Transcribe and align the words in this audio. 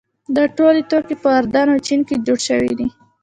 دا 0.35 0.43
ټول 0.57 0.75
توکي 0.89 1.15
په 1.23 1.29
اردن 1.39 1.67
او 1.73 1.79
چین 1.87 1.99
کې 2.07 2.15
جوړ 2.25 2.39
شوي 2.47 2.73
دي. 2.79 2.87